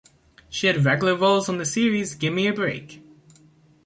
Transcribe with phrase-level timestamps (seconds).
[0.49, 3.03] She had regular roles on the series Gimme a Break!